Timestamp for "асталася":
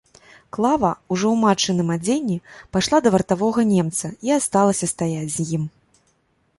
4.41-4.85